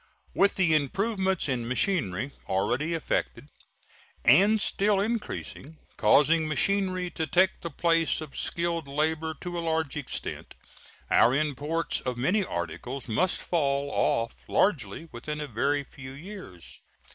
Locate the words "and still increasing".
4.25-5.77